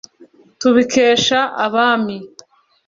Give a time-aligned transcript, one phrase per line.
[0.59, 2.17] tubikesha abami